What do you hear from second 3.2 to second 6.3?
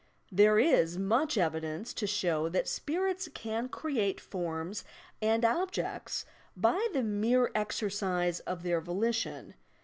can create forms and objects